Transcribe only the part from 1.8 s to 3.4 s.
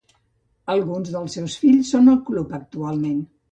són al club actualment.